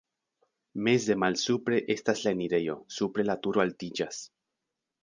Meze 0.87 1.17
malsupre 1.25 1.83
estas 1.97 2.25
la 2.25 2.35
enirejo, 2.37 2.79
supre 2.99 3.31
la 3.33 3.39
turo 3.47 3.65
altiĝas. 3.69 4.25